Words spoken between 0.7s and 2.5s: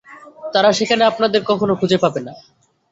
সেখানে আপনাদের কখনই খুঁজে পাবে না।